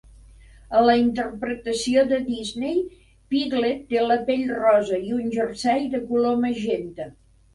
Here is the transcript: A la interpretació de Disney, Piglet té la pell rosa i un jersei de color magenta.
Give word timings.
A 0.77 0.79
la 0.85 0.93
interpretació 0.99 2.03
de 2.11 2.17
Disney, 2.29 2.79
Piglet 3.35 3.85
té 3.93 4.03
la 4.05 4.17
pell 4.29 4.49
rosa 4.63 5.01
i 5.11 5.15
un 5.21 5.31
jersei 5.39 5.87
de 5.97 6.03
color 6.09 6.41
magenta. 6.47 7.07